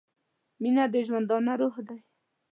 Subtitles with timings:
[0.61, 1.99] •مینه د ژوندانه روح دی.